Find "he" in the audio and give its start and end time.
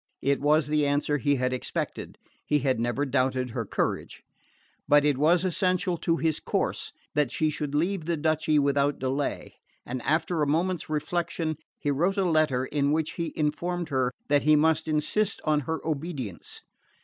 1.19-1.35, 2.43-2.57, 11.77-11.91, 13.11-13.31, 14.41-14.55